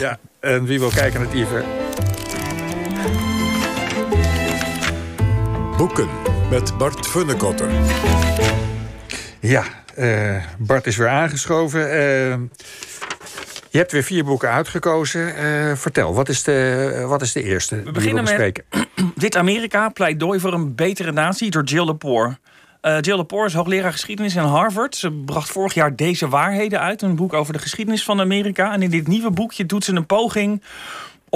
Dankjewel. 0.00 0.18
Ja, 0.40 0.56
en 0.56 0.64
wie 0.64 0.78
wil 0.78 0.90
kijken 0.90 1.20
naar 1.20 1.34
Iver? 1.34 1.64
Boeken 5.76 6.08
met 6.50 6.78
Bart 6.78 7.06
Funnekotter. 7.06 7.68
Ja, 9.40 9.64
uh, 9.98 10.44
Bart 10.58 10.86
is 10.86 10.96
weer 10.96 11.08
aangeschoven. 11.08 11.80
Uh, 11.80 12.36
je 13.70 13.78
hebt 13.78 13.92
weer 13.92 14.02
vier 14.02 14.24
boeken 14.24 14.50
uitgekozen. 14.50 15.44
Uh, 15.44 15.74
vertel, 15.74 16.14
wat 16.14 16.28
is, 16.28 16.42
de, 16.42 17.04
wat 17.06 17.22
is 17.22 17.32
de 17.32 17.42
eerste? 17.42 17.82
We 17.82 17.90
beginnen 17.90 18.24
met 18.24 18.62
Dit 19.14 19.36
Amerika, 19.46 19.88
pleidooi 19.88 20.40
voor 20.40 20.52
een 20.52 20.74
betere 20.74 21.12
natie 21.12 21.50
door 21.50 21.64
Jill 21.64 21.84
Lepore. 21.84 22.38
Uh, 22.86 23.00
Jill 23.00 23.16
Lepore 23.16 23.46
is 23.46 23.54
hoogleraar 23.54 23.92
geschiedenis 23.92 24.34
in 24.34 24.42
Harvard. 24.42 24.96
Ze 24.96 25.10
bracht 25.10 25.48
vorig 25.48 25.74
jaar 25.74 25.96
Deze 25.96 26.28
Waarheden 26.28 26.80
uit, 26.80 27.02
een 27.02 27.16
boek 27.16 27.32
over 27.32 27.52
de 27.52 27.58
geschiedenis 27.58 28.04
van 28.04 28.20
Amerika. 28.20 28.72
En 28.72 28.82
in 28.82 28.90
dit 28.90 29.08
nieuwe 29.08 29.30
boekje 29.30 29.66
doet 29.66 29.84
ze 29.84 29.94
een 29.94 30.06
poging 30.06 30.62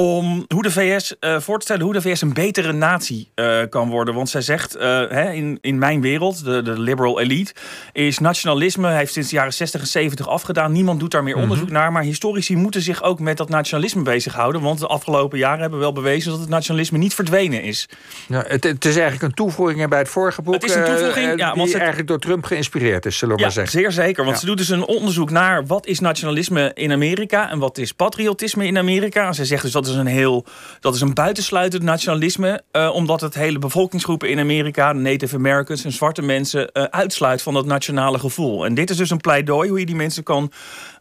om 0.01 0.45
hoe 0.55 0.63
de 0.63 0.71
VS 0.71 1.15
uh, 1.21 1.41
voor 1.41 1.59
te 1.59 1.65
stellen 1.65 1.85
hoe 1.85 1.93
de 1.93 2.01
VS 2.01 2.21
een 2.21 2.33
betere 2.33 2.73
natie 2.73 3.29
uh, 3.35 3.61
kan 3.69 3.89
worden. 3.89 4.15
Want 4.15 4.29
zij 4.29 4.41
zegt, 4.41 4.77
uh, 4.77 4.83
hè, 4.83 5.33
in, 5.33 5.59
in 5.61 5.79
mijn 5.79 6.01
wereld, 6.01 6.45
de, 6.45 6.63
de 6.63 6.79
liberal 6.79 7.21
elite, 7.21 7.53
is 7.93 8.19
nationalisme, 8.19 8.91
heeft 8.91 9.13
sinds 9.13 9.29
de 9.29 9.37
jaren 9.37 9.53
60 9.53 9.81
en 9.81 9.87
70 9.87 10.29
afgedaan. 10.29 10.73
Niemand 10.73 11.01
doet 11.01 11.11
daar 11.11 11.23
meer 11.23 11.37
onderzoek 11.37 11.69
mm 11.69 11.73
-hmm. 11.73 11.81
naar. 11.81 11.93
Maar 11.93 12.03
historici 12.03 12.57
moeten 12.57 12.83
zich 12.83 13.03
ook 13.03 13.21
met 13.21 13.37
dat 13.37 13.49
nationalisme 13.49 14.03
bezighouden. 14.03 14.61
Want 14.61 14.79
de 14.79 14.87
afgelopen 14.87 15.39
jaren 15.39 15.61
hebben 15.61 15.79
we 15.79 15.85
wel 15.85 15.95
bewezen 15.95 16.31
dat 16.31 16.41
het 16.41 16.49
nationalisme 16.49 16.99
niet 16.99 17.15
verdwenen 17.15 17.63
is. 17.63 17.89
Ja, 18.29 18.45
het, 18.47 18.65
het 18.65 18.85
is 18.85 18.95
eigenlijk 18.95 19.23
een 19.23 19.35
toevoeging 19.35 19.89
bij 19.89 19.99
het 19.99 20.09
vorige 20.09 20.43
boek. 20.43 20.55
Het 20.55 20.65
is 20.65 20.75
een 20.75 20.85
toevoeging, 20.85 21.39
ja, 21.39 21.53
die 21.53 21.77
eigenlijk 21.77 22.09
door 22.09 22.19
Trump 22.19 22.45
geïnspireerd 22.45 23.07
is, 23.07 23.19
zullen 23.19 23.35
we 23.35 23.41
ja, 23.41 23.47
maar 23.47 23.57
zeggen. 23.57 23.81
Zeer 23.81 23.93
zeker, 23.93 24.25
want 24.25 24.35
ja. 24.35 24.41
ze 24.41 24.47
doet 24.47 24.59
dus 24.59 24.69
een 24.69 24.87
onderzoek 24.87 25.31
naar 25.31 25.67
wat 25.67 25.87
is 25.87 26.01
nationalisme 26.01 26.71
in 26.75 26.93
Amerika 26.93 27.51
en 27.51 27.59
wat 27.59 27.79
is 27.79 27.93
patriotisme 27.93 28.67
in 28.67 28.79
Amerika. 28.79 29.33
Ze 29.33 29.45
zegt 29.45 29.63
dus 29.63 29.73
dat 29.73 29.87
is 29.87 29.90
een 29.95 30.07
heel 30.07 30.45
dat 30.81 30.95
is 30.95 31.01
een 31.01 31.15
buitensluitend 31.15 31.83
nationalisme, 31.83 32.63
uh, 32.73 32.91
omdat 32.95 33.21
het 33.21 33.35
hele 33.35 33.59
bevolkingsgroepen 33.59 34.29
in 34.29 34.39
Amerika, 34.39 34.93
Native 34.93 35.37
Americans 35.37 35.85
en 35.85 35.93
zwarte 35.93 36.23
mensen, 36.23 36.71
uh, 36.73 36.83
uitsluit 36.83 37.43
van 37.43 37.55
dat 37.55 37.67
nationale 37.67 38.19
gevoel. 38.19 38.65
En 38.65 38.75
dit 38.75 38.91
is 38.91 38.97
dus 38.97 39.11
een 39.11 39.21
pleidooi 39.21 39.69
hoe 39.69 39.79
je 39.79 39.87
die 39.87 39.95
mensen 39.95 40.23
kan 40.23 40.53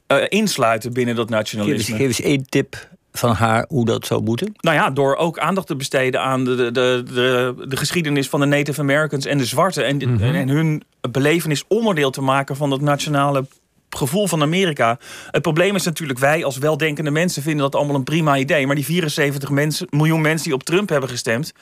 uh, 0.07 0.23
insluiten 0.27 0.93
binnen 0.93 1.15
dat 1.15 1.29
nationalisme. 1.29 1.77
Geef 1.77 1.89
eens, 1.89 1.97
geef 1.97 2.07
eens 2.07 2.21
één 2.21 2.45
tip 2.49 2.87
van 3.11 3.31
haar 3.31 3.65
hoe 3.67 3.85
dat 3.85 4.05
zou 4.05 4.23
moeten? 4.23 4.53
Nou 4.57 4.75
ja, 4.75 4.89
door 4.89 5.15
ook 5.15 5.39
aandacht 5.39 5.67
te 5.67 5.75
besteden 5.75 6.21
aan 6.21 6.43
de, 6.43 6.55
de, 6.55 6.71
de, 6.71 7.03
de, 7.13 7.65
de 7.67 7.77
geschiedenis 7.77 8.29
van 8.29 8.39
de 8.39 8.45
Native 8.45 8.81
Americans 8.81 9.25
en 9.25 9.37
de 9.37 9.45
zwarten. 9.45 9.85
En, 9.85 9.95
mm 9.95 10.17
-hmm. 10.17 10.35
en 10.35 10.49
hun 10.49 10.83
belevenis 11.11 11.63
onderdeel 11.67 12.11
te 12.11 12.21
maken 12.21 12.55
van 12.55 12.69
dat 12.69 12.81
nationale 12.81 13.45
gevoel 13.89 14.27
van 14.27 14.41
Amerika. 14.41 14.97
Het 15.31 15.41
probleem 15.41 15.75
is 15.75 15.83
natuurlijk, 15.83 16.19
wij 16.19 16.45
als 16.45 16.57
weldenkende 16.57 17.11
mensen 17.11 17.41
vinden 17.41 17.61
dat 17.61 17.75
allemaal 17.75 17.95
een 17.95 18.03
prima 18.03 18.37
idee. 18.37 18.65
Maar 18.65 18.75
die 18.75 18.85
74 18.85 19.49
mensen, 19.49 19.87
miljoen 19.89 20.21
mensen 20.21 20.45
die 20.45 20.53
op 20.53 20.63
Trump 20.63 20.89
hebben 20.89 21.09
gestemd, 21.09 21.53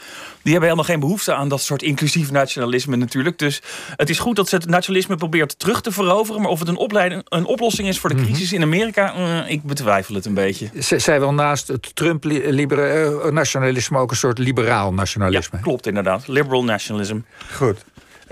die 0.41 0.51
hebben 0.51 0.69
helemaal 0.69 0.83
geen 0.83 0.99
behoefte 0.99 1.33
aan 1.33 1.49
dat 1.49 1.61
soort 1.61 1.81
inclusief 1.81 2.31
nationalisme 2.31 2.95
natuurlijk. 2.95 3.39
Dus 3.39 3.61
het 3.95 4.09
is 4.09 4.19
goed 4.19 4.35
dat 4.35 4.49
ze 4.49 4.55
het 4.55 4.65
nationalisme 4.65 5.15
probeert 5.15 5.59
terug 5.59 5.81
te 5.81 5.91
veroveren. 5.91 6.41
Maar 6.41 6.51
of 6.51 6.59
het 6.59 6.67
een, 6.67 6.77
opleiding, 6.77 7.21
een 7.29 7.45
oplossing 7.45 7.87
is 7.87 7.99
voor 7.99 8.09
de 8.09 8.23
crisis 8.23 8.53
in 8.53 8.61
Amerika, 8.61 9.17
uh, 9.17 9.51
ik 9.51 9.63
betwijfel 9.63 10.15
het 10.15 10.25
een 10.25 10.33
beetje. 10.33 10.69
Zij 10.97 11.19
wil 11.19 11.33
naast 11.33 11.67
het 11.67 11.95
Trump-nationalisme 11.95 13.97
ook 13.97 14.11
een 14.11 14.17
soort 14.17 14.37
liberaal 14.37 14.93
nationalisme. 14.93 15.57
Ja, 15.57 15.63
klopt 15.63 15.87
inderdaad. 15.87 16.27
Liberal 16.27 16.63
nationalism. 16.63 17.19
Goed. 17.53 17.85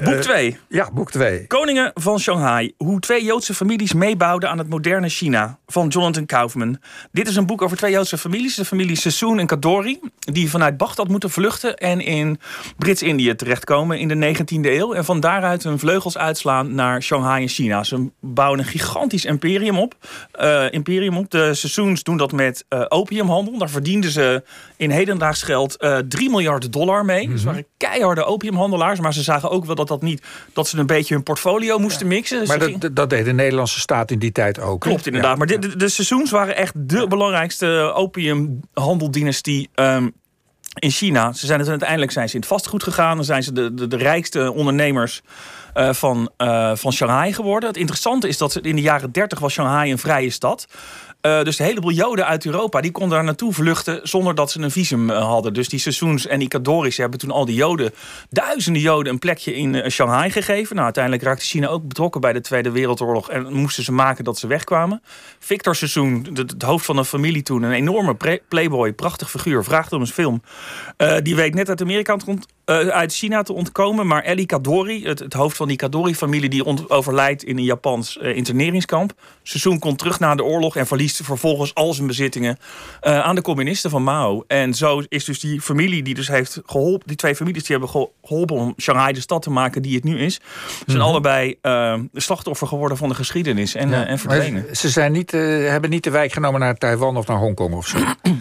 Boek 0.04 0.22
2. 0.22 0.48
Uh, 0.48 0.56
ja, 0.70 0.90
boek 0.94 1.12
2. 1.12 1.48
Koningen 1.48 1.92
van 1.94 2.20
Shanghai. 2.20 2.74
Hoe 2.78 3.00
twee 3.00 3.24
Joodse 3.24 3.54
families 3.54 3.94
meebouwden 3.94 4.50
aan 4.50 4.58
het 4.58 4.70
moderne 4.70 5.10
China. 5.10 5.60
Van 5.68 5.88
Jonathan 5.88 6.26
Kaufman. 6.26 6.78
Dit 7.12 7.28
is 7.28 7.36
een 7.36 7.46
boek 7.46 7.62
over 7.62 7.78
twee 7.78 7.92
Joodse 7.92 8.18
families. 8.18 8.56
De 8.56 8.66
familie 8.66 8.96
Sassoon 8.96 9.40
en 9.40 9.48
Kadori. 9.48 10.00
Die 10.20 10.50
vanuit 10.50 10.78
Bagdad 10.78 11.08
moeten 11.08 11.30
vluchten. 11.30 11.76
En 11.76 12.02
in 12.02 12.40
Brits-Indië 12.78 13.36
terechtkomen 13.36 14.00
in 14.00 14.08
de 14.08 14.36
19e 14.36 14.46
eeuw. 14.62 14.94
En 14.94 15.06
van 15.06 15.20
daaruit 15.20 15.64
hun 15.64 15.80
vleugels 15.80 16.18
uitslaan 16.18 16.76
naar 16.76 17.02
Shanghai 17.02 17.42
en 17.42 17.50
China. 17.50 17.84
Ze 17.84 18.10
bouwen 18.22 18.60
een 18.60 18.66
gigantisch 18.66 19.26
imperium 19.26 19.78
op. 19.78 19.96
Uh, 20.42 20.72
imperium 20.72 21.18
op. 21.18 21.32
De 21.32 21.54
Sassoons 21.54 22.04
doen 22.04 22.18
dat 22.18 22.32
met 22.32 22.66
uh, 22.70 22.86
opiumhandel. 22.88 23.58
Daar 23.58 23.70
verdienden 23.70 24.12
ze 24.12 24.44
in 24.78 24.90
hedendaags 24.90 25.44
geld 25.44 25.86
3 26.10 26.30
miljard 26.30 26.74
dollar 26.74 27.06
mee. 27.06 27.20
Mm 27.20 27.26
-hmm. 27.26 27.34
Dus 27.36 27.44
waren 27.44 27.66
keiharde 27.78 28.24
opiumhandelaars. 28.24 29.00
Maar 29.00 29.14
ze 29.14 29.24
zagen 29.24 29.50
ook 29.50 29.66
wel 29.66 29.76
dat 29.76 29.85
dat 29.88 30.02
niet 30.02 30.22
dat 30.54 30.68
ze 30.68 30.78
een 30.78 30.86
beetje 30.86 31.14
hun 31.14 31.24
portfolio 31.24 31.78
moesten 31.78 32.08
mixen. 32.08 32.48
Maar 32.48 32.60
dat, 32.60 32.96
dat 32.96 33.10
deed 33.10 33.26
de 33.26 33.34
Nederlandse 33.34 33.80
staat 33.80 34.12
in 34.12 34.20
die 34.20 34.32
tijd 34.32 34.60
ook. 34.60 34.82
Klopt 34.82 35.06
inderdaad. 35.06 35.38
Maar 35.38 35.48
de, 35.48 35.60
de, 35.60 35.76
de, 35.76 35.90
seizoens 35.90 36.32
waren 36.32 36.56
echt 36.56 36.74
de 36.76 37.08
belangrijkste 37.08 37.92
opiumhandeldynastie. 37.96 39.70
Um, 39.76 40.14
in 40.80 40.92
China. 40.92 41.34
Ze 41.34 41.46
zijn 41.46 41.60
het 41.60 41.70
uiteindelijk 41.70 42.12
zijn 42.12 42.28
ze 42.30 42.34
in 42.36 42.40
het 42.40 42.50
vastgoed 42.50 42.84
gegaan. 42.84 43.16
Dan 43.16 43.26
zijn 43.26 43.44
ze 43.44 43.52
de, 43.52 43.74
de, 43.74 43.88
de 43.88 43.98
rijkste 43.98 44.52
ondernemers 44.52 45.22
uh, 45.76 45.94
van, 45.94 46.32
uh, 46.38 46.76
van 46.76 46.94
Shanghai 46.94 47.34
geworden. 47.34 47.70
Het 47.70 47.78
interessante 47.78 48.28
is 48.28 48.38
dat 48.38 48.56
in 48.56 48.76
de 48.76 48.82
jaren 48.82 49.12
30 49.12 49.40
was 49.40 49.54
Shanghai 49.54 49.92
een 49.92 49.98
vrije 49.98 50.30
stad. 50.30 50.68
Uh, 51.26 51.44
dus 51.44 51.60
een 51.60 51.66
heleboel 51.66 51.92
Joden 51.92 52.26
uit 52.26 52.46
Europa 52.46 52.82
die 52.82 52.92
konden 52.92 53.16
daar 53.16 53.24
naartoe 53.24 53.54
vluchten 53.54 54.00
zonder 54.04 54.36
dat 54.36 54.52
ze 54.52 54.62
een 54.62 54.72
visum 54.72 55.10
uh, 55.10 55.18
hadden. 55.18 55.54
Dus 55.54 55.70
die 55.70 55.80
seizoens 55.80 56.28
en 56.28 56.40
die 56.40 56.48
Kadoris 56.48 56.98
hebben 56.98 57.20
toen 57.20 57.32
al 57.32 57.46
die 57.46 57.56
Joden, 57.56 57.94
duizenden 58.30 58.82
Joden, 58.82 59.14
een 59.14 59.20
plekje 59.20 59.56
in 59.56 59.74
uh, 59.74 59.88
Shanghai 59.88 60.30
gegeven. 60.30 60.74
Nou, 60.74 60.86
uiteindelijk 60.86 61.24
raakte 61.24 61.46
China 61.46 61.68
ook 61.68 61.88
betrokken 61.88 62.22
bij 62.22 62.34
de 62.34 62.42
Tweede 62.42 62.72
Wereldoorlog 62.72 63.30
en 63.30 63.54
moesten 63.54 63.84
ze 63.84 63.92
maken 63.92 64.24
dat 64.24 64.38
ze 64.38 64.48
wegkwamen. 64.48 65.02
Victor 65.40 65.76
Seizoen, 65.76 66.28
het 66.34 66.62
hoofd 66.62 66.86
van 66.86 66.98
een 66.98 67.06
familie 67.06 67.44
toen, 67.44 67.64
een 67.64 67.72
enorme 67.72 68.42
playboy, 68.48 68.94
prachtig 68.94 69.30
figuur, 69.30 69.64
vraagt 69.64 69.94
om 69.94 70.02
een 70.02 70.08
film. 70.08 70.42
die 71.24 71.36
weet 71.36 71.54
net 71.54 71.70
uit 71.70 71.82
Amerika 71.82 72.18
uit 72.66 73.14
China 73.14 73.44
te 73.44 73.54
ontkomen, 73.54 74.08
maar 74.08 74.24
Ellie 74.24 74.46
Kadori, 74.46 75.06
het, 75.06 75.20
het 75.20 75.34
hoofd 75.34 75.58
van 75.58 75.68
die 75.68 75.78
Kadori-familie, 75.78 76.50
die 76.50 76.90
overlijdt 76.90 77.44
in 77.44 77.58
een 77.58 77.64
Japans 77.64 78.18
interneringskamp. 78.18 79.14
Seizoen 79.44 79.80
komt 79.80 79.98
terug 79.98 80.20
na 80.20 80.36
de 80.36 80.44
oorlog 80.44 80.76
en 80.76 80.88
verliest 80.88 81.22
vervolgens 81.24 81.74
al 81.74 81.94
zijn 81.94 82.08
bezittingen 82.08 82.58
uh, 83.04 83.20
aan 83.20 83.36
de 83.36 83.42
communisten 83.42 83.90
van 83.90 84.04
Mao. 84.04 84.44
En 84.48 84.74
zo 84.74 85.04
is 85.08 85.26
dus 85.26 85.40
die 85.40 85.62
familie 85.62 86.04
die 86.04 86.14
dus 86.14 86.28
heeft 86.28 86.62
geholpen, 86.66 87.08
die 87.08 87.18
twee 87.18 87.36
families 87.36 87.64
die 87.64 87.78
hebben 87.78 88.08
geholpen 88.24 88.56
om 88.56 88.74
Shanghai 88.78 89.14
de 89.14 89.22
stad 89.22 89.42
te 89.42 89.50
maken 89.50 89.82
die 89.82 89.96
het 89.96 90.04
nu 90.04 90.20
is, 90.20 90.34
zijn 90.86 90.98
mm 90.98 91.04
-hmm. 91.04 91.04
allebei 91.04 91.58
slachtoffer 92.14 92.68
geworden 92.68 92.98
van 92.98 93.10
de 93.10 93.16
geschiedenis 93.16 93.76
en, 93.76 93.90
ja. 93.90 94.06
en 94.06 94.20
verdwenen. 94.20 94.76
Ze 94.76 94.90
zijn 94.90 95.12
niet, 95.12 95.32
hebben 95.32 95.90
niet 95.90 96.04
de 96.04 96.10
wijk 96.10 96.32
genomen 96.32 96.60
naar 96.60 96.78
Taiwan 96.78 97.18
of 97.18 97.28
naar 97.28 97.38
Hongkong 97.38 97.74
of 97.74 97.88
zo. 97.88 97.98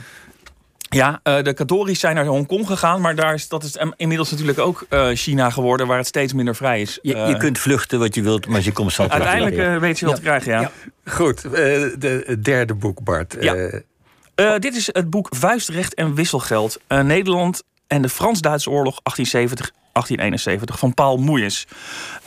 Ja, 0.94 1.21
uh, 1.25 1.43
de 1.43 1.53
Kadoris 1.53 2.00
zijn 2.00 2.15
naar 2.15 2.27
Hongkong 2.27 2.66
gegaan, 2.66 3.00
maar 3.00 3.15
daar 3.15 3.34
is, 3.34 3.49
dat 3.49 3.62
is 3.62 3.77
inmiddels 3.97 4.31
natuurlijk 4.31 4.59
ook 4.59 4.87
uh, 4.91 5.09
China 5.12 5.50
geworden, 5.50 5.87
waar 5.87 5.99
het 5.99 6.06
steeds 6.06 6.32
minder 6.32 6.56
vrij 6.56 6.81
is. 6.81 6.99
Je, 7.03 7.16
je 7.16 7.37
kunt 7.37 7.59
vluchten 7.59 7.99
wat 7.99 8.15
je 8.15 8.22
wilt, 8.22 8.47
maar 8.47 8.62
je 8.62 8.72
komt 8.72 8.93
zo 8.93 9.06
terug. 9.06 9.27
Uiteindelijk 9.27 9.81
weet 9.81 9.99
je 9.99 10.06
wat 10.06 10.15
ja. 10.15 10.21
te 10.21 10.27
krijgen, 10.27 10.53
ja. 10.53 10.60
ja. 10.60 10.71
Goed, 11.12 11.43
de, 11.43 12.22
het 12.27 12.44
derde 12.44 12.75
boek, 12.75 13.03
Bart. 13.03 13.37
Ja. 13.41 14.59
dit 14.59 14.77
is 14.77 14.88
het 14.93 15.10
boek 15.10 15.28
Vuistrecht 15.37 15.94
en 15.94 16.15
Wisselgeld. 16.15 16.81
Nederland 16.88 17.62
en 17.87 18.03
de 18.03 18.09
Frans-Duitse 18.09 18.71
oorlog 18.71 19.00
1870 19.03 19.82
1871 19.94 20.78
van 20.78 20.94
Paul 20.94 21.16
Moeijes. 21.16 21.66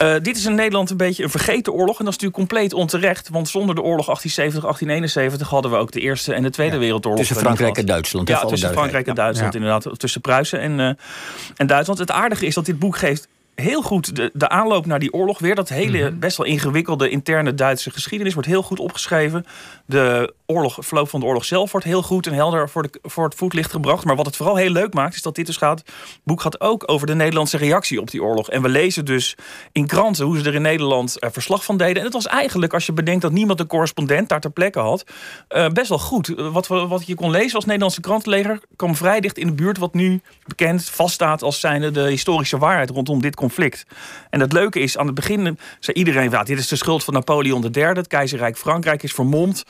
Uh, 0.02 0.14
dit 0.22 0.38
is 0.38 0.46
in 0.46 0.56
Nederland 0.56 0.90
een 0.90 0.98
beetje 0.98 1.24
een 1.24 1.30
vergeten 1.30 1.74
oorlog. 1.74 2.00
En 2.00 2.06
dat 2.06 2.14
is 2.14 2.20
natuurlijk 2.22 2.50
compleet 2.50 2.74
onterecht. 2.74 3.30
Want 3.30 3.50
zonder 3.50 3.76
de 3.76 3.82
oorlog 3.82 4.06
1870, 4.06 4.62
1871 4.62 5.50
hadden 5.50 5.72
we 5.72 5.78
ook 5.78 5.92
de 5.92 6.00
Eerste 6.00 6.34
en 6.34 6.44
de 6.44 6.50
Tweede 6.50 6.74
ja, 6.74 6.80
Wereldoorlog. 6.80 7.20
Tussen 7.20 7.38
Frankrijk 7.38 7.78
en 7.78 7.86
Duitsland. 7.86 8.28
Ja, 8.28 8.46
tussen 8.46 8.72
Frankrijk 8.72 9.08
en 9.08 9.16
Duitsland 9.16 9.54
ja. 9.54 9.60
inderdaad. 9.60 10.00
Tussen 10.00 10.22
Pruisen 10.22 10.60
en, 10.60 10.80
uh, 10.80 10.92
en 11.56 11.68
Duitsland. 11.68 12.00
Het 12.00 12.12
aardige 12.12 12.46
is 12.46 12.54
dat 12.54 12.66
dit 12.66 12.80
boek 12.80 12.98
geeft 12.98 13.28
heel 13.62 13.81
goed 13.81 14.16
de, 14.16 14.29
de 14.34 14.50
aanloop 14.50 14.85
naar 14.85 15.00
die 15.00 15.13
oorlog 15.13 15.40
weer. 15.40 15.56
Dat 15.56 15.69
hele 15.69 15.97
mm 15.97 16.07
-hmm. 16.07 16.19
best 16.19 16.38
wel 16.38 16.45
ingewikkelde 16.45 17.09
interne 17.09 17.53
Duitse 17.53 17.91
geschiedenis 17.91 18.34
wordt 18.34 18.50
heel 18.50 18.62
goed 18.62 18.79
opgeschreven. 18.79 19.45
De 19.85 20.34
oorlog, 20.45 20.78
verloop 20.79 21.09
van 21.09 21.19
de 21.19 21.25
oorlog 21.25 21.45
zelf 21.45 21.72
wordt 21.72 21.85
heel 21.85 22.03
goed 22.03 22.28
en 22.28 22.34
helder 22.34 22.69
voor, 22.69 22.84
de, 22.84 23.00
voor 23.01 23.24
het 23.24 23.36
voetlicht 23.36 23.71
gebracht. 23.71 24.06
Maar 24.06 24.15
wat 24.15 24.25
het 24.25 24.36
vooral 24.36 24.56
heel 24.56 24.69
leuk 24.69 24.94
maakt, 24.94 25.15
is 25.15 25.21
dat 25.21 25.36
dit 25.36 25.45
dus 25.45 25.57
gaat. 25.57 25.80
Het 25.80 26.19
boek 26.24 26.42
gaat 26.42 26.62
ook 26.62 26.83
over 26.86 27.07
de 27.07 27.15
Nederlandse 27.15 27.57
reactie 27.57 28.01
op 28.01 28.12
die 28.12 28.24
oorlog. 28.24 28.50
En 28.50 28.62
we 28.62 28.69
lezen 28.69 29.06
dus 29.06 29.36
in 29.71 29.88
kranten 29.88 30.25
hoe 30.25 30.39
ze 30.39 30.45
er 30.45 30.56
in 30.56 30.62
Nederland 30.62 31.15
uh, 31.19 31.30
verslag 31.31 31.63
van 31.63 31.77
deden. 31.77 31.98
En 31.98 32.03
het 32.03 32.13
was 32.13 32.27
eigenlijk, 32.27 32.74
als 32.74 32.86
je 32.86 32.94
bedenkt 32.94 33.21
dat 33.21 33.31
niemand 33.31 33.60
een 33.60 33.68
correspondent 33.68 34.30
daar 34.30 34.42
ter 34.42 34.51
plekke 34.51 34.80
had, 34.80 35.06
uh, 35.50 35.68
best 35.68 35.89
wel 35.89 36.00
goed. 36.00 36.33
Wat, 36.51 36.68
wat 36.68 37.07
je 37.07 37.15
kon 37.15 37.31
lezen 37.31 37.56
als 37.56 37.65
Nederlandse 37.65 38.01
krantenleger 38.01 38.60
kwam 38.75 38.95
vrij 38.95 39.19
dicht 39.19 39.38
in 39.38 39.48
de 39.48 39.53
buurt 39.53 39.77
wat 39.77 39.94
nu 39.94 40.21
bekend 40.48 40.89
vaststaat 40.89 41.44
als 41.44 41.60
zijnde 41.60 41.92
de 41.92 42.01
historische 42.10 42.57
waarheid 42.57 42.89
rondom 42.89 43.21
dit 43.21 43.36
conflict 43.36 43.47
conflict. 43.48 43.86
En 44.30 44.40
het 44.40 44.54
leuke 44.54 44.80
is, 44.80 44.98
aan 44.98 45.06
het 45.06 45.16
begin 45.16 45.58
zei 45.80 45.98
iedereen... 45.98 46.30
Ja, 46.30 46.44
dit 46.44 46.60
is 46.60 46.68
de 46.68 46.76
schuld 46.76 47.04
van 47.04 47.14
Napoleon 47.14 47.66
III. 47.72 47.86
Het 47.86 48.08
keizerrijk 48.08 48.58
Frankrijk 48.58 49.04
is 49.04 49.14
vermomd. 49.14 49.64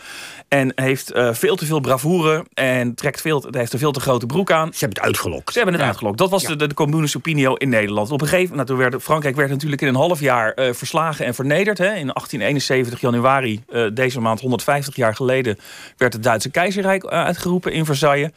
En 0.48 0.72
heeft 0.76 1.16
uh, 1.16 1.34
veel 1.34 1.56
te 1.56 1.66
veel 1.66 1.80
bravoure. 1.80 2.46
En 2.54 2.96
trekt 2.96 3.22
veel, 3.22 3.48
heeft 3.52 3.74
een 3.74 3.80
veel 3.80 3.92
te 3.92 4.00
grote 4.00 4.26
broek 4.26 4.52
aan. 4.52 4.74
Ze 4.74 4.80
hebben 4.80 4.98
het 4.98 5.08
uitgelokt. 5.08 5.52
Ze 5.52 5.58
hebben 5.58 5.76
het 5.76 5.88
uitgelokt. 5.88 6.18
Dat 6.18 6.30
was 6.30 6.44
de, 6.44 6.56
de, 6.56 6.68
de 6.68 7.16
opinio 7.18 7.54
in 7.54 7.70
Nederland. 7.70 8.12
Op 8.12 8.22
een 8.22 8.28
gegeven 8.28 8.50
moment, 8.50 8.68
nou, 8.68 8.80
werd, 8.80 9.04
Frankrijk 9.04 9.36
werd 9.36 9.50
natuurlijk 9.50 9.82
in 9.82 9.88
een 9.88 9.96
half 9.96 10.20
jaar 10.20 10.54
uh, 10.56 10.74
verslagen 10.74 11.26
en 11.26 11.36
vernederd. 11.36 11.78
Hè. 11.78 11.86
In 11.86 12.08
1871 12.14 13.00
januari, 13.00 13.64
uh, 13.70 13.88
deze 13.94 14.20
maand 14.20 14.40
150 14.40 14.96
jaar 14.96 15.16
geleden... 15.16 15.58
werd 15.98 16.14
het 16.14 16.24
Duitse 16.24 16.50
keizerrijk 16.50 17.06
uitgeroepen 17.06 17.72
in 17.72 17.86
Versailles. 17.86 18.30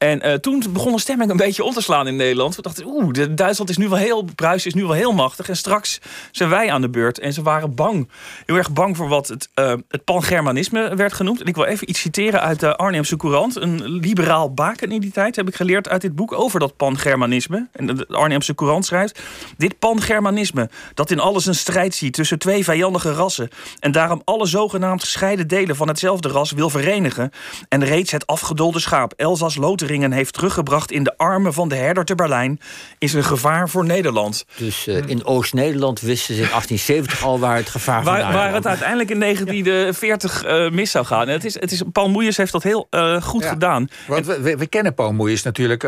En 0.00 0.26
uh, 0.26 0.34
toen 0.34 0.64
begon 0.70 0.92
de 0.92 1.00
stemming 1.00 1.30
een 1.30 1.36
beetje 1.36 1.64
om 1.64 1.72
te 1.72 1.80
slaan 1.80 2.06
in 2.06 2.16
Nederland. 2.16 2.56
We 2.56 2.62
dachten, 2.62 2.86
oeh, 2.86 3.12
Duitsland 3.30 3.70
is 3.70 3.76
nu 3.76 3.88
wel 3.88 3.98
heel, 3.98 4.24
Pruisen 4.34 4.70
is 4.70 4.76
nu 4.76 4.82
wel 4.82 4.92
heel 4.92 5.12
machtig. 5.12 5.48
En 5.48 5.56
straks 5.56 6.00
zijn 6.30 6.48
wij 6.48 6.70
aan 6.70 6.80
de 6.80 6.88
beurt. 6.88 7.18
En 7.18 7.32
ze 7.32 7.42
waren 7.42 7.74
bang, 7.74 8.08
heel 8.46 8.56
erg 8.56 8.72
bang 8.72 8.96
voor 8.96 9.08
wat 9.08 9.28
het, 9.28 9.48
uh, 9.54 9.72
het 9.88 10.04
pangermanisme 10.04 10.94
werd 10.94 11.12
genoemd. 11.12 11.40
En 11.40 11.46
ik 11.46 11.54
wil 11.54 11.64
even 11.64 11.90
iets 11.90 12.00
citeren 12.00 12.40
uit 12.40 12.60
de 12.60 12.76
Arnhemse 12.76 13.16
Courant. 13.16 13.56
Een 13.56 13.82
liberaal 13.82 14.54
baken 14.54 14.90
in 14.90 15.00
die 15.00 15.10
tijd 15.10 15.36
heb 15.36 15.48
ik 15.48 15.54
geleerd 15.54 15.88
uit 15.88 16.00
dit 16.00 16.14
boek 16.14 16.32
over 16.32 16.60
dat 16.60 16.76
pangermanisme. 16.76 17.68
En 17.72 17.86
de 17.86 18.06
Arnhemse 18.06 18.54
Courant 18.54 18.86
schrijft, 18.86 19.20
dit 19.56 19.78
pangermanisme, 19.78 20.70
dat 20.94 21.10
in 21.10 21.20
alles 21.20 21.46
een 21.46 21.54
strijd 21.54 21.94
ziet 21.94 22.12
tussen 22.12 22.38
twee 22.38 22.64
vijandige 22.64 23.12
rassen. 23.12 23.48
En 23.78 23.92
daarom 23.92 24.22
alle 24.24 24.46
zogenaamd 24.46 25.00
gescheiden 25.00 25.48
delen 25.48 25.76
van 25.76 25.88
hetzelfde 25.88 26.28
ras 26.28 26.52
wil 26.52 26.70
verenigen. 26.70 27.30
En 27.68 27.84
reeds 27.84 28.12
het 28.12 28.26
afgedolde 28.26 28.80
schaap, 28.80 29.12
Elzas 29.16 29.56
Heeft 29.98 30.32
teruggebracht 30.32 30.92
in 30.92 31.02
de 31.02 31.16
armen 31.16 31.52
van 31.52 31.68
de 31.68 31.74
herder 31.74 32.04
te 32.04 32.14
Berlijn, 32.14 32.60
is 32.98 33.12
een 33.12 33.24
gevaar 33.24 33.68
voor 33.68 33.84
Nederland. 33.84 34.44
Dus 34.56 34.86
uh, 34.86 34.96
in 35.06 35.24
Oost-Nederland 35.24 36.00
wisten 36.00 36.34
ze 36.34 36.42
in 36.42 36.48
1870 36.48 37.24
al 37.24 37.38
waar 37.38 37.56
het 37.56 37.68
gevaar 37.68 38.04
waar, 38.04 38.20
vandaan 38.20 38.32
Waar 38.32 38.54
het 38.54 38.66
uiteindelijk 38.66 39.10
in 39.10 39.20
1940 39.20 40.44
uh, 40.44 40.70
mis 40.70 40.90
zou 40.90 41.04
gaan. 41.04 41.28
En 41.28 41.32
het 41.32 41.44
is, 41.44 41.54
het 41.54 41.72
is, 41.72 41.82
Paul 41.92 42.08
Moeijers 42.08 42.36
heeft 42.36 42.52
dat 42.52 42.62
heel 42.62 42.86
uh, 42.90 43.22
goed 43.22 43.42
ja, 43.42 43.48
gedaan. 43.48 43.88
Want 44.06 44.26
we, 44.26 44.56
we, 44.56 44.66
kennen 44.66 44.94
Paul 44.94 45.12
Moeijers 45.12 45.42
natuurlijk 45.42 45.84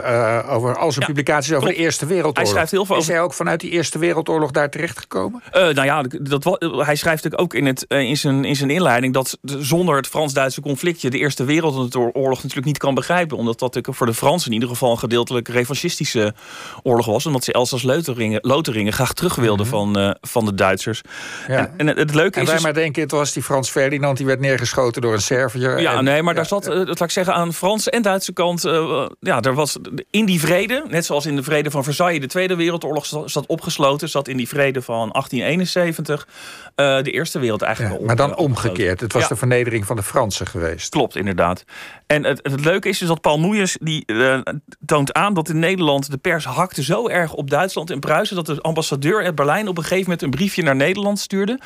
over 0.46 0.76
al 0.76 0.93
zijn 0.93 1.00
ja, 1.00 1.06
publicaties 1.06 1.50
over 1.52 1.62
klopt. 1.62 1.76
de 1.76 1.82
Eerste 1.82 2.06
Wereldoorlog. 2.06 2.43
Hij 2.43 2.46
schrijft 2.46 2.70
heel 2.70 2.87
veel 2.87 2.96
over... 2.96 3.08
Is 3.08 3.14
hij 3.14 3.25
ook 3.25 3.32
vanuit 3.32 3.60
die 3.60 3.70
Eerste 3.70 3.98
Wereldoorlog 3.98 4.50
daar 4.50 4.70
terechtgekomen? 4.70 5.43
nou 5.52 5.84
ja, 5.84 6.02
dat, 6.02 6.44
hij 6.60 6.96
schrijft 6.96 7.25
natuurlijk 7.25 7.40
ook 7.40 7.55
in, 7.55 7.66
het, 7.66 7.84
in, 7.88 8.16
zijn, 8.16 8.44
in 8.44 8.56
zijn 8.56 8.70
inleiding... 8.70 9.14
dat 9.14 9.38
zonder 9.43 9.96
het 9.96 10.06
Frans-Duitse 10.06 10.60
conflictje 10.60 11.10
de 11.10 11.19
Eerste 11.19 11.44
Wereldoorlog 11.44 12.37
natuurlijk 12.37 12.66
niet 12.66 12.78
kan 12.78 12.94
begrijpen. 12.94 13.37
Omdat 13.37 13.58
dat 13.58 13.75
natuurlijk 13.75 13.92
voor 13.94 14.06
de 14.06 14.15
Fransen 14.15 14.49
in 14.49 14.55
ieder 14.55 14.69
geval 14.69 14.91
een 14.91 14.99
gedeeltelijk 14.99 15.49
revanchistische 15.49 16.35
oorlog 16.83 17.06
was. 17.06 17.27
Omdat 17.27 17.44
ze 17.44 17.53
Elsass 17.53 17.83
Loteringen, 17.83 18.39
Loteringen 18.43 18.93
graag 18.93 19.12
terug 19.12 19.35
wilden 19.35 19.67
mm 19.67 19.73
-hmm. 19.73 19.93
van, 19.93 20.03
uh, 20.03 20.11
van 20.21 20.44
de 20.44 20.55
Duitsers. 20.55 21.00
Ja. 21.49 21.56
En, 21.77 21.89
en, 21.89 21.97
het 21.97 22.15
leuke 22.15 22.37
en 22.37 22.41
is. 22.41 22.47
wij 22.47 22.55
dus, 22.55 22.65
maar 22.65 22.75
denken, 22.75 23.03
het 23.03 23.11
was 23.11 23.33
die 23.33 23.43
Frans 23.43 23.71
Ferdinand 23.71 24.17
die 24.17 24.27
werd 24.27 24.41
neergeschoten 24.41 25.03
door 25.03 25.12
een 25.12 25.23
Serviër. 25.23 25.81
Ja, 25.81 25.97
en, 25.97 26.05
nee, 26.05 26.23
maar 26.23 26.35
daar 26.35 26.47
zat, 26.47 26.69
uh, 26.69 26.75
dat 26.75 26.87
laat 26.87 27.00
ik 27.00 27.11
zeggen, 27.11 27.35
aan 27.35 27.49
de 27.49 27.55
Franse 27.55 27.91
en 27.91 28.03
Duitse 28.03 28.33
kant. 28.33 28.65
Uh, 28.65 29.06
ja, 29.21 29.41
er 29.41 29.55
was 29.55 29.77
in 30.11 30.25
die 30.25 30.41
vrede, 30.41 30.85
net 30.89 31.05
zoals 31.05 31.27
in 31.27 31.37
de 31.37 31.43
vrede 31.43 31.71
van 31.71 31.85
Versailles, 31.85 32.21
de 32.21 32.27
Tweede 32.27 32.56
Wereldoorlog 32.56 33.06
zat 33.25 33.47
opgesloten, 33.47 34.09
zat 34.09 34.29
in 34.29 34.37
die 34.37 34.49
vrede 34.49 34.83
van 34.83 35.11
1871 35.11 36.27
de 36.75 37.11
Eerste 37.11 37.39
Wereld 37.39 37.62
eigenlijk. 37.62 38.00
Ja, 38.00 38.06
maar 38.06 38.17
dan 38.17 38.37
omgekeerd. 38.37 39.00
Het 39.00 39.12
was 39.12 39.29
de 39.29 39.37
vernedering 39.37 39.87
van 39.87 39.97
de 39.97 40.03
Fransen 40.03 40.47
geweest. 40.47 40.89
Klopt, 40.89 41.17
inderdaad. 41.17 41.65
En 42.06 42.25
het, 42.25 42.41
het 42.43 42.65
leuke 42.65 42.89
is 42.89 42.99
dus 42.99 43.09
dat 43.09 43.21
Paul 43.21 43.39
Moeijers 43.39 43.77
die 43.82 44.02
uh, 44.06 44.38
toont 44.87 45.12
aan 45.12 45.34
dat 45.34 45.49
in 45.49 45.58
Nederland 45.58 46.11
de 46.11 46.17
pers 46.17 46.44
hakte 46.44 46.82
zo 46.82 47.08
erg 47.08 47.32
op 47.32 47.50
Duitsland 47.50 47.90
en 47.90 48.00
Pruisen 48.00 48.37
dat 48.37 48.46
de 48.46 48.61
ambassadeur 48.61 49.25
uit 49.25 49.34
Berlijn 49.34 49.69
op 49.69 49.76
een 49.76 49.82
gegeven 49.82 50.05
moment 50.05 50.23
een 50.23 50.31
briefje 50.31 50.62
naar 50.62 50.76
Nederland 50.76 51.19
stuurde 51.19 51.58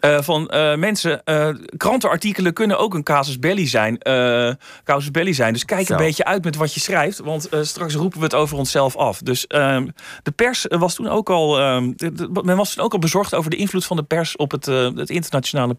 uh, 0.00 0.20
van 0.20 0.50
uh, 0.54 0.74
mensen 0.74 1.22
krantenartikelen 1.76 2.52
kunnen 2.52 2.78
ook 2.78 2.94
een 2.94 3.02
casus 3.02 3.38
belli 3.38 3.66
zijn, 3.66 3.98
casus 4.84 5.10
belli 5.10 5.34
zijn. 5.34 5.52
Dus 5.52 5.64
kijk 5.64 5.88
een 5.88 5.96
beetje 5.96 6.24
uit 6.24 6.44
met 6.44 6.56
wat 6.56 6.74
je 6.74 6.80
schrijft, 6.80 7.18
want 7.18 7.48
straks 7.62 7.94
roepen 7.94 8.18
we 8.18 8.24
het 8.24 8.34
over 8.34 8.56
onszelf 8.56 8.96
af. 8.96 9.18
Dus 9.18 9.46
ehm, 9.46 9.88
de 10.22 10.30
pers 10.30 10.66
was 10.68 10.94
toen 10.94 11.08
ook 11.08 11.30
al 11.30 11.58
ehm, 11.58 11.92
de, 11.96 12.12
de, 12.12 12.40
men 12.44 12.56
was 12.56 12.74
toen 12.74 12.84
ook 12.84 12.92
al 12.92 12.98
bezorgd 12.98 13.34
over 13.34 13.50
de 13.50 13.56
invloed 13.56 13.84
van 13.84 13.96
de 13.96 14.02
pers 14.02 14.36
op 14.36 14.50
het, 14.50 14.66
het 14.66 15.10
internationale 15.10 15.76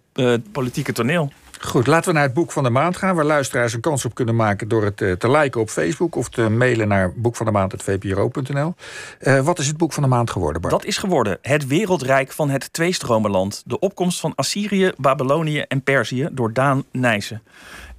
politieke 0.51 0.94
toneel. 0.94 1.31
Goed, 1.62 1.88
laten 1.88 2.10
we 2.10 2.13
naar 2.13 2.25
het 2.25 2.33
boek 2.33 2.51
van 2.51 2.63
de 2.63 2.69
maand 2.69 2.98
gaan... 2.98 3.16
waar 3.16 3.25
luisteraars 3.25 3.74
een 3.74 3.80
kans 3.80 4.06
op 4.06 4.13
kunnen 4.13 4.36
maken 4.36 4.68
door 4.68 4.83
het 4.83 5.01
uh, 5.01 5.12
te 5.13 5.31
liken 5.31 5.62
op 5.62 5.69
Facebook... 5.71 6.15
of 6.15 6.29
te 6.29 6.50
mailen 6.50 6.88
naar 6.88 7.13
boekvandemaand.vpro.nl. 7.13 8.73
Uh, 9.19 9.39
wat 9.39 9.59
is 9.59 9.68
het 9.68 9.77
boek 9.77 9.94
van 9.94 10.03
de 10.03 10.09
maand 10.09 10.29
geworden? 10.29 10.62
Dat 10.62 10.85
is 10.85 10.97
geworden 10.97 11.38
Het 11.41 11.68
Wereldrijk 11.68 12.31
van 12.31 12.50
het 12.50 12.73
Tweestromenland. 12.73 13.63
De 13.65 13.79
opkomst 13.79 14.19
van 14.19 14.35
Assyrië, 14.35 14.91
Babylonië 14.97 15.59
en 15.59 15.81
Perzië 15.83 16.29
door 16.31 16.53
Daan 16.53 16.83
Nijssen. 16.91 17.41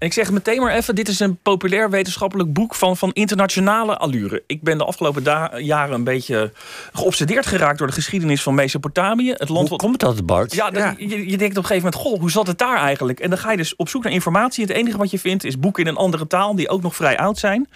En 0.02 0.08
ik 0.08 0.14
zeg 0.14 0.30
meteen 0.30 0.60
maar 0.60 0.74
even, 0.74 0.94
dit 0.94 1.08
is 1.08 1.20
een 1.20 1.36
populair 1.36 1.90
wetenschappelijk 1.90 2.52
boek 2.52 2.74
van, 2.74 2.96
van 2.96 3.12
internationale 3.12 3.96
allure. 3.96 4.42
Ik 4.46 4.62
ben 4.62 4.78
de 4.78 4.84
afgelopen 4.84 5.22
jaren 5.64 5.94
een 5.94 6.04
beetje 6.04 6.52
geobsedeerd 6.92 7.46
geraakt 7.46 7.78
door 7.78 7.86
de 7.86 7.92
geschiedenis 7.92 8.42
van 8.42 8.54
Mesopotamië. 8.54 9.30
Het 9.30 9.48
land 9.48 9.68
hoe 9.68 9.68
wat... 9.68 9.78
komt 9.78 10.00
dat, 10.00 10.26
Bart? 10.26 10.54
Ja, 10.54 10.70
ja. 10.72 10.94
Je, 10.98 11.30
je, 11.30 11.36
denkt 11.36 11.56
op 11.56 11.62
een 11.62 11.68
gegeven 11.68 11.90
moment, 11.90 11.94
goh, 11.94 12.20
hoe 12.20 12.30
zat 12.30 12.46
het 12.46 12.58
daar 12.58 12.76
eigenlijk? 12.76 13.20
En 13.20 13.30
dan 13.30 13.38
ga 13.38 13.50
je 13.50 13.56
dus 13.56 13.76
op 13.76 13.88
zoek 13.88 14.02
naar 14.02 14.12
informatie. 14.12 14.64
Het 14.64 14.72
enige 14.72 14.96
wat 14.96 15.10
je 15.10 15.18
vindt 15.18 15.44
is 15.44 15.58
boeken 15.58 15.82
in 15.82 15.88
een 15.88 15.96
andere 15.96 16.26
taal, 16.26 16.54
die 16.54 16.68
ook 16.68 16.82
nog 16.82 16.96
vrij 16.96 17.18
oud 17.18 17.38
zijn. 17.38 17.68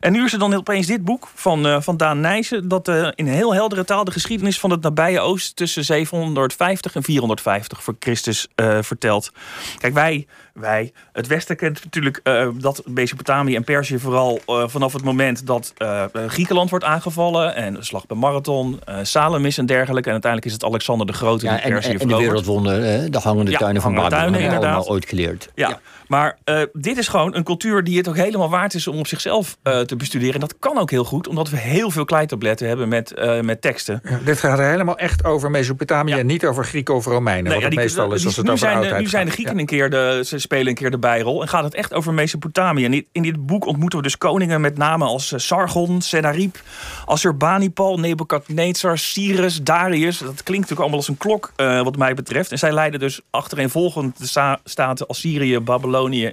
En 0.00 0.12
nu 0.12 0.24
is 0.24 0.32
er 0.32 0.38
dan 0.38 0.54
opeens 0.54 0.86
dit 0.86 1.04
boek 1.04 1.28
van, 1.34 1.66
uh, 1.66 1.80
van 1.80 1.96
Daan 1.96 2.20
Nijssen, 2.20 2.68
dat 2.68 2.88
uh, 2.88 3.08
in 3.14 3.26
heel 3.26 3.54
heldere 3.54 3.84
taal 3.84 4.04
de 4.04 4.10
geschiedenis 4.10 4.60
van 4.60 4.70
het 4.70 4.82
nabije 4.82 5.20
Oosten 5.20 5.54
tussen 5.54 5.84
750 5.84 6.94
en 6.94 7.02
450 7.02 7.82
voor 7.82 7.96
Christus 7.98 8.48
uh, 8.56 8.78
vertelt. 8.80 9.32
Kijk, 9.78 9.94
wij, 9.94 10.26
wij, 10.52 10.92
het 11.12 11.26
Westen 11.26 11.56
kent 11.72 11.84
natuurlijk 11.84 12.20
uh, 12.24 12.48
dat 12.54 12.82
Mesopotamië 12.86 13.54
en 13.54 13.64
Perzië 13.64 13.98
vooral 13.98 14.40
uh, 14.46 14.62
vanaf 14.66 14.92
het 14.92 15.04
moment 15.04 15.46
dat 15.46 15.72
uh, 15.78 16.04
Griekenland 16.26 16.70
wordt 16.70 16.84
aangevallen 16.84 17.54
en 17.54 17.74
de 17.74 17.84
slag 17.84 18.06
bij 18.06 18.16
Marathon, 18.16 18.80
Salamis 19.02 19.58
en 19.58 19.66
dergelijke. 19.66 20.06
En 20.06 20.12
uiteindelijk 20.12 20.52
is 20.52 20.58
het 20.60 20.70
Alexander 20.70 21.06
de 21.06 21.12
Grote 21.12 21.44
ja, 21.44 21.52
die 21.52 21.62
Perzië 21.62 21.92
en, 21.92 22.00
en 22.00 22.08
de 22.08 22.16
wereldwonder, 22.16 23.10
de 23.10 23.18
hangende 23.18 23.50
ja, 23.50 23.58
tuinen 23.58 23.82
van 23.82 23.94
Babylon, 23.94 24.18
tuinen, 24.18 24.40
inderdaad. 24.40 24.64
allemaal 24.64 24.88
ooit 24.88 25.06
geleerd. 25.06 25.48
Ja, 25.54 25.68
ja. 25.68 25.80
Maar 26.08 26.38
dit 26.72 26.98
is 26.98 27.08
gewoon 27.08 27.34
een 27.34 27.44
cultuur 27.44 27.84
die 27.84 27.96
het 27.96 28.08
ook 28.08 28.16
helemaal 28.16 28.50
waard 28.50 28.74
is 28.74 28.86
om 28.86 28.98
op 28.98 29.06
zichzelf 29.06 29.56
te 29.62 29.96
bestuderen. 29.96 30.34
En 30.34 30.40
dat 30.40 30.54
kan 30.58 30.78
ook 30.78 30.90
heel 30.90 31.04
goed, 31.04 31.28
omdat 31.28 31.50
we 31.50 31.56
heel 31.56 31.90
veel 31.90 32.04
kleitabletten 32.04 32.68
hebben 32.68 32.88
met, 32.88 33.14
met 33.42 33.60
teksten. 33.60 34.00
Ja, 34.04 34.18
dit 34.24 34.38
gaat 34.38 34.58
er 34.58 34.70
helemaal 34.70 34.98
echt 34.98 35.24
over 35.24 35.50
Mesopotamië 35.50 36.12
en 36.12 36.26
niet 36.26 36.46
over 36.46 36.64
Grieken 36.64 36.94
of 36.94 37.04
Romeinen. 37.04 37.52
Nee, 37.52 37.60
wat 37.60 37.70
die, 37.70 37.78
meestal 37.78 38.12
is 38.12 38.24
als 38.24 38.36
het 38.36 38.44
nu 38.44 38.50
over 38.50 38.66
zijn, 38.66 38.76
oudheid 38.76 39.00
Nu 39.00 39.06
zijn 39.08 39.26
de. 39.26 39.32
Grieken 39.32 39.58
een 39.58 39.66
keer 39.66 39.90
de, 39.90 40.22
ze 40.24 40.38
spelen 40.38 40.66
een 40.66 40.74
keer 40.74 40.90
de 40.90 40.98
bijrol 40.98 41.42
en 41.42 41.48
gaat 41.48 41.64
het 41.64 41.74
echt 41.74 41.94
over 41.94 42.14
Mesopotamië. 42.14 42.84
En 42.84 43.06
in 43.12 43.22
dit 43.22 43.46
boek 43.46 43.66
ontmoeten 43.66 43.98
we 43.98 44.04
dus 44.04 44.18
koningen 44.18 44.60
met 44.60 44.76
namen 44.76 45.06
als 45.06 45.32
Sargon, 45.36 46.02
Sennacherib, 46.02 46.56
Assurbanipal, 47.04 47.98
Nebukadnezar, 47.98 48.98
Cyrus, 48.98 49.62
Darius. 49.62 50.18
Dat 50.18 50.42
klinkt 50.42 50.46
natuurlijk 50.46 50.80
allemaal 50.80 50.98
als 50.98 51.08
een 51.08 51.16
klok 51.16 51.52
wat 51.56 51.96
mij 51.96 52.14
betreft. 52.14 52.50
En 52.50 52.58
zij 52.58 52.72
leiden 52.72 53.00
dus 53.00 53.20
achtereenvolgend 53.30 54.18
de 54.18 54.58
staten 54.64 55.06
Assyrië, 55.06 55.60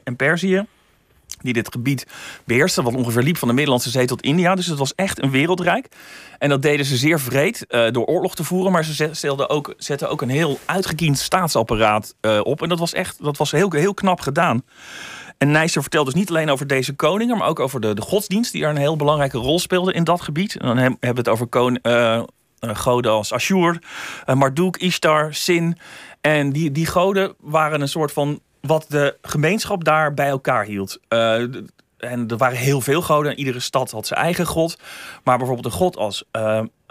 En 0.04 0.16
Perzië 0.16 0.66
die 1.42 1.54
dit 1.54 1.72
gebied 1.72 2.08
beheersten, 2.44 2.84
wat 2.84 2.96
ongeveer 2.96 3.22
liep 3.22 3.38
van 3.38 3.48
de 3.48 3.54
Middellandse 3.54 3.90
Zee 3.90 4.06
tot 4.06 4.22
India. 4.22 4.56
Dus 4.56 4.66
het 4.66 4.78
was 4.78 4.96
echt 4.96 5.22
een 5.22 5.32
wereldrijk. 5.32 5.88
En 6.38 6.50
dat 6.50 6.62
deden 6.62 6.86
ze 6.86 6.98
zeer 6.98 7.20
vreed 7.20 7.66
uh, 7.70 7.92
door 7.92 8.06
oorlog 8.06 8.36
te 8.36 8.44
voeren, 8.44 8.72
maar 8.72 8.86
ze 8.86 9.48
ook, 9.48 9.74
zetten 9.78 10.10
ook 10.10 10.22
een 10.22 10.30
heel 10.30 10.60
uitgekiend 10.66 11.18
staatsapparaat 11.18 12.16
uh, 12.22 12.40
op. 12.44 12.62
En 12.62 12.70
dat 12.70 12.80
was 12.80 12.94
echt 12.94 13.24
dat 13.24 13.38
was 13.38 13.52
heel, 13.52 13.72
heel 13.72 13.94
knap 13.94 14.20
gedaan. 14.20 14.64
En 15.38 15.52
Nijster 15.52 15.82
vertelt 15.82 16.06
dus 16.06 16.16
niet 16.16 16.30
alleen 16.30 16.50
over 16.50 16.68
deze 16.68 16.94
koningen, 16.94 17.38
maar 17.38 17.48
ook 17.48 17.60
over 17.60 17.82
de, 17.82 17.94
de 17.94 18.02
godsdienst, 18.02 18.52
die 18.52 18.64
er 18.64 18.70
een 18.70 18.78
heel 18.78 18.96
belangrijke 18.96 19.38
rol 19.38 19.60
speelde 19.60 19.94
in 19.94 20.04
dat 20.04 20.22
gebied. 20.22 20.58
En 20.58 20.68
dan 20.68 20.78
hebben 20.78 21.00
we 21.00 21.08
het 21.08 21.30
over 21.30 21.48
koning, 21.48 21.88
uh, 21.88 22.22
goden 22.60 23.12
als 23.12 23.34
Ashur, 23.34 23.80
Marduk, 24.34 24.78
Ishtar, 24.78 25.34
Sin. 25.34 25.78
En 26.22 26.52
die, 26.52 26.72
die 26.72 26.86
goden 26.86 27.34
waren 27.40 27.82
een 27.82 27.88
soort 27.88 28.12
van 28.12 28.40
wat 28.66 28.86
de 28.90 29.18
gemeenschap 29.22 29.84
daar 29.84 30.14
bij 30.14 30.28
elkaar 30.28 30.66
hield. 30.66 31.00
Uh, 31.10 31.42
en 31.98 32.28
er 32.28 32.38
waren 32.38 32.58
heel 32.58 32.82
veel 32.82 33.02
goden. 33.02 33.38
Iedere 33.40 33.60
stad 33.60 33.92
had 33.92 34.08
zijn 34.08 34.20
eigen 34.20 34.46
god. 34.46 34.78
Maar 35.24 35.38
bijvoorbeeld 35.38 35.74
een 35.74 35.80
god 35.80 35.98
als 35.98 36.24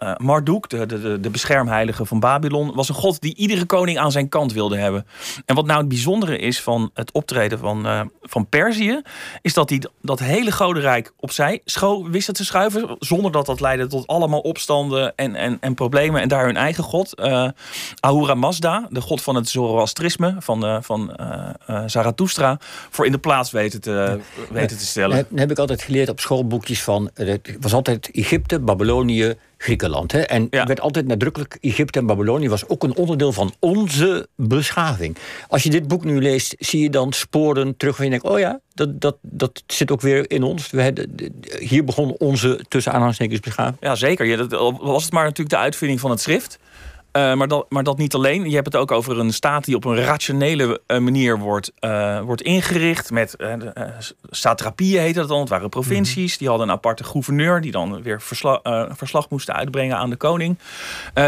uh, 0.04 0.10
uh, 0.10 0.16
Marduk, 0.16 0.68
de, 0.68 0.86
de, 0.86 1.20
de 1.20 1.30
beschermheilige 1.30 2.04
van 2.04 2.20
Babylon, 2.20 2.74
was 2.74 2.88
een 2.88 2.94
god 2.94 3.20
die 3.20 3.34
iedere 3.34 3.64
koning 3.64 3.98
aan 3.98 4.12
zijn 4.12 4.28
kant 4.28 4.52
wilde 4.52 4.76
hebben. 4.76 5.06
En 5.46 5.54
wat 5.54 5.66
nou 5.66 5.78
het 5.78 5.88
bijzondere 5.88 6.38
is 6.38 6.60
van 6.60 6.90
het 6.94 7.12
optreden 7.12 7.58
van, 7.58 7.86
uh, 7.86 8.00
van 8.22 8.46
Perzië, 8.46 9.02
is 9.42 9.54
dat 9.54 9.68
hij 9.68 9.82
dat 10.02 10.18
hele 10.18 10.52
godenrijk 10.52 11.12
opzij 11.20 11.62
wisten 12.10 12.34
te 12.34 12.44
schuiven, 12.44 12.96
zonder 12.98 13.32
dat 13.32 13.46
dat 13.46 13.60
leidde 13.60 13.86
tot 13.86 14.06
allemaal 14.06 14.40
opstanden 14.40 15.12
en, 15.16 15.34
en, 15.34 15.56
en 15.60 15.74
problemen. 15.74 16.20
En 16.20 16.28
daar 16.28 16.44
hun 16.44 16.56
eigen 16.56 16.84
god, 16.84 17.20
uh, 17.20 17.48
Ahura 18.00 18.34
Mazda, 18.34 18.86
de 18.90 19.00
god 19.00 19.22
van 19.22 19.34
het 19.34 19.48
Zoroastrisme, 19.48 20.36
van, 20.38 20.82
van 20.82 21.16
Zarathustra, 21.86 22.58
voor 22.90 23.06
in 23.06 23.12
de 23.12 23.18
plaats 23.18 23.50
weten 23.50 23.80
te, 23.80 24.20
weten 24.50 24.78
te 24.78 24.86
stellen. 24.86 25.16
Dat 25.16 25.38
heb 25.38 25.50
ik 25.50 25.58
altijd 25.58 25.82
geleerd 25.82 26.08
op 26.08 26.20
schoolboekjes 26.20 26.82
van, 26.82 27.10
het 27.14 27.56
was 27.60 27.72
altijd 27.74 28.10
Egypte, 28.10 28.60
Babylonië, 28.60 29.34
Griekenland. 29.64 30.12
Hè? 30.12 30.20
En 30.20 30.46
Ja. 30.50 30.64
werd 30.66 30.80
altijd 30.80 31.06
nadrukkelijk, 31.06 31.58
Egypte 31.60 31.98
en 31.98 32.06
Babylonië 32.06 32.48
was 32.48 32.68
ook 32.68 32.82
een 32.82 32.96
onderdeel 32.96 33.32
van 33.32 33.54
onze 33.58 34.28
beschaving. 34.36 35.16
Als 35.48 35.62
je 35.62 35.70
dit 35.70 35.88
boek 35.88 36.04
nu 36.04 36.20
leest, 36.20 36.54
zie 36.58 36.82
je 36.82 36.90
dan 36.90 37.12
sporen 37.12 37.76
terug 37.76 37.96
waar 37.96 38.04
je 38.04 38.10
denkt, 38.10 38.26
oh 38.26 38.38
ja, 38.38 38.60
dat, 38.74 39.00
dat, 39.00 39.16
dat 39.22 39.62
zit 39.66 39.90
ook 39.90 40.00
weer 40.00 40.30
in 40.30 40.42
ons. 40.42 40.70
We, 40.70 40.82
hadden- 40.82 41.16
de- 41.16 41.30
de- 41.40 41.56
hier 41.64 41.84
begon 41.84 42.14
onze 42.18 42.64
tussen 42.68 42.92
aanhalingstekens 42.92 43.40
beschaving. 43.40 43.76
Ja, 43.80 43.94
zeker. 43.94 44.26
Ja, 44.26 44.36
dat, 44.36 44.50
was 44.80 45.02
het 45.04 45.12
maar 45.12 45.22
natuurlijk 45.24 45.50
de 45.56 45.62
uitvinding 45.62 46.00
van 46.00 46.10
het 46.10 46.20
schrift. 46.20 46.58
Eh, 47.14 47.34
maar, 47.34 47.48
dat, 47.48 47.66
maar 47.68 47.82
dat 47.82 47.98
niet 47.98 48.14
alleen. 48.14 48.48
Je 48.48 48.54
hebt 48.54 48.66
het 48.66 48.76
ook 48.76 48.90
over 48.90 49.18
een 49.18 49.32
staat 49.32 49.64
die 49.64 49.76
op 49.76 49.84
een 49.84 50.04
rationele 50.04 50.80
eh, 50.86 50.98
manier 50.98 51.38
wordt, 51.38 51.72
eh, 51.78 52.20
wordt 52.20 52.42
ingericht. 52.42 53.10
Met 53.10 53.36
eh, 53.36 53.52
satrapieën 54.30 55.00
heette 55.00 55.18
dat 55.18 55.28
dan. 55.28 55.40
Het 55.40 55.48
waren 55.48 55.68
provincies. 55.68 56.38
Die 56.38 56.48
hadden 56.48 56.68
een 56.68 56.74
aparte 56.74 57.04
gouverneur. 57.04 57.60
Die 57.60 57.70
dan 57.70 58.02
weer 58.02 58.22
versla, 58.22 58.60
verslag 58.96 59.30
moesten 59.30 59.54
uitbrengen 59.54 59.96
aan 59.96 60.10
de 60.10 60.16
koning. 60.16 60.58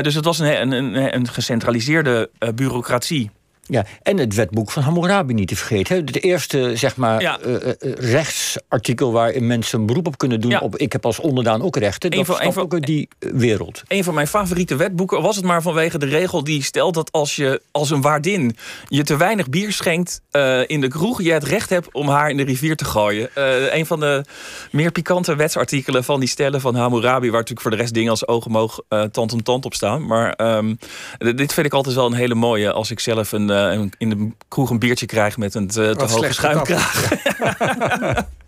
Dus 0.00 0.14
het 0.14 0.24
was 0.24 0.38
een, 0.38 0.60
een, 0.60 0.72
een, 0.72 1.14
een 1.14 1.28
gecentraliseerde 1.28 2.30
bureaucratie. 2.54 3.30
Ja, 3.68 3.84
en 4.02 4.18
het 4.18 4.34
wetboek 4.34 4.70
van 4.70 4.82
Hammurabi 4.82 5.34
niet 5.34 5.48
te 5.48 5.56
vergeten. 5.56 5.94
hè. 5.96 6.00
Het 6.00 6.22
eerste 6.22 6.76
zeg 6.76 6.96
maar, 6.96 7.20
Ja. 7.20 7.38
eh, 7.40 7.54
eh, 7.54 7.68
eh, 7.68 7.92
rechtsartikel 7.94 9.12
waarin 9.12 9.46
mensen 9.46 9.80
een 9.80 9.86
beroep 9.86 10.06
op 10.06 10.18
kunnen 10.18 10.40
doen. 10.40 10.50
Ja. 10.50 10.58
Op, 10.58 10.76
ik 10.76 10.92
heb 10.92 11.04
als 11.06 11.20
onderdaan 11.20 11.62
ook 11.62 11.76
rechten. 11.76 12.10
Dat 12.10 12.26
van- 12.26 12.52
van- 12.52 12.62
ook 12.62 12.86
die 12.86 13.08
wereld. 13.18 13.82
Een 13.88 14.04
van 14.04 14.14
mijn 14.14 14.26
favoriete 14.26 14.76
wetboeken 14.76 15.22
was 15.22 15.36
het 15.36 15.44
maar 15.44 15.62
vanwege 15.62 15.98
de 15.98 16.06
regel 16.06 16.44
die 16.44 16.62
stelt 16.62 16.94
dat 16.94 17.12
als 17.12 17.36
je 17.36 17.62
als 17.70 17.90
een 17.90 18.00
waardin 18.00 18.56
je 18.88 19.02
te 19.02 19.16
weinig 19.16 19.48
bier 19.48 19.72
schenkt 19.72 20.20
in 20.66 20.80
de 20.80 20.88
kroeg, 20.88 21.22
je 21.22 21.32
het 21.32 21.44
recht 21.44 21.70
hebt 21.70 21.88
om 21.92 22.08
haar 22.08 22.30
in 22.30 22.36
de 22.36 22.42
rivier 22.44 22.76
te 22.76 22.84
gooien. 22.84 23.28
Een 23.76 23.86
van 23.86 24.00
de 24.00 24.24
meer 24.70 24.92
pikante 24.92 25.36
wetsartikelen 25.36 26.04
van 26.04 26.20
die 26.20 26.28
stellen 26.28 26.60
van 26.60 26.74
Hammurabi, 26.74 27.20
waar 27.26 27.30
natuurlijk 27.32 27.60
voor 27.60 27.70
de 27.70 27.76
rest 27.76 27.94
dingen 27.94 28.10
als 28.10 28.26
oog 28.26 28.46
om 28.46 28.58
oog, 28.58 28.80
eh, 28.88 29.02
tand 29.02 29.32
om 29.32 29.42
tand 29.42 29.64
op 29.64 29.74
staan. 29.74 30.06
Maar 30.06 30.32
ehm, 30.32 30.74
dit 31.18 31.52
vind 31.54 31.66
ik 31.66 31.72
altijd 31.72 31.94
wel 31.94 32.06
een 32.06 32.12
hele 32.12 32.34
mooie 32.34 32.72
als 32.72 32.90
ik 32.90 33.00
zelf 33.00 33.32
een, 33.32 33.50
eh, 33.56 33.80
in 33.98 34.10
de 34.10 34.30
kroeg 34.48 34.70
een 34.70 34.78
biertje 34.78 35.06
krijg 35.06 35.36
met 35.36 35.54
een 35.54 35.66
te, 35.66 35.94
te 35.96 36.04
hoge 36.04 36.32
schuimkraag. 36.32 37.08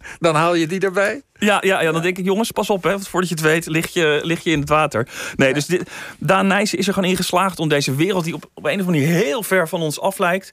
Dan 0.20 0.34
haal 0.34 0.54
je 0.54 0.66
die 0.66 0.80
erbij. 0.80 1.22
Ja, 1.38 1.58
ja, 1.60 1.80
ja, 1.80 1.92
dan 1.92 2.02
denk 2.02 2.18
ik, 2.18 2.24
jongens, 2.24 2.50
pas 2.50 2.70
op, 2.70 2.82
hè, 2.82 2.90
want 2.90 3.08
voordat 3.08 3.28
je 3.28 3.34
het 3.34 3.44
weet, 3.44 3.66
lig 3.66 3.88
je, 3.88 4.20
lig 4.22 4.44
je 4.44 4.50
in 4.50 4.60
het 4.60 4.68
water. 4.68 5.08
Nee, 5.36 5.54
dus 5.54 5.66
dit, 5.66 5.90
Daan 6.18 6.46
Nijssen 6.46 6.78
is 6.78 6.86
er 6.86 6.92
gewoon 6.92 7.08
in 7.08 7.16
geslaagd 7.16 7.58
om 7.58 7.68
deze 7.68 7.94
wereld, 7.94 8.24
die 8.24 8.34
op, 8.34 8.50
op 8.54 8.64
een 8.64 8.80
of 8.80 8.86
andere 8.86 9.00
manier 9.00 9.24
heel 9.24 9.42
ver 9.42 9.68
van 9.68 9.80
ons 9.80 10.00
af 10.00 10.18
lijkt, 10.18 10.52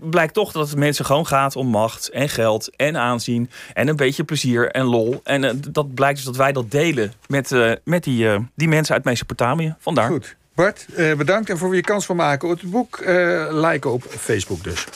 blijkt 0.00 0.34
toch 0.34 0.52
dat 0.52 0.68
het 0.68 0.78
mensen 0.78 1.04
gewoon 1.04 1.26
gaat 1.26 1.56
om 1.56 1.66
macht 1.66 2.08
en 2.08 2.28
geld 2.28 2.76
en 2.76 2.96
aanzien 2.96 3.50
en 3.74 3.88
een 3.88 3.96
beetje 3.96 4.24
plezier 4.24 4.70
en 4.70 4.84
lol. 4.84 5.20
En 5.24 5.44
eh, 5.44 5.54
dat 5.70 5.94
blijkt 5.94 6.16
dus 6.16 6.24
dat 6.24 6.36
wij 6.36 6.52
dat 6.52 6.70
delen 6.70 7.12
met, 7.26 7.52
eh, 7.52 7.72
met 7.84 8.04
die, 8.04 8.30
eh, 8.30 8.38
die 8.54 8.68
mensen 8.68 8.94
uit 8.94 9.04
Mesopotamië. 9.04 9.74
Vandaar. 9.78 10.08
Goed. 10.08 10.36
Bart, 10.56 10.86
eh, 10.94 11.14
bedankt. 11.14 11.50
En 11.50 11.58
voor 11.58 11.74
je 11.76 11.80
kans 11.82 12.06
van 12.06 12.16
maken 12.16 12.48
het 12.48 12.70
boek, 12.70 12.96
eh 12.96 13.46
liken 13.50 13.92
op 13.92 14.04
Facebook 14.18 14.64
dus. 14.64 14.86